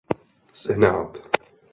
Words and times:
Senát. 0.63 1.11